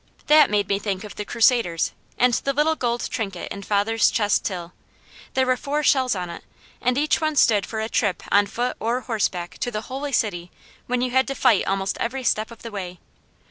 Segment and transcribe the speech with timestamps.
[0.25, 4.43] That made me think of the Crusaders, and the little gold trinket in father's chest
[4.43, 4.73] till.
[5.35, 6.43] There were four shells on it
[6.81, 10.49] and each one stood for a trip on foot or horseback to the Holy City
[10.87, 12.99] when you had to fight almost every step of the way.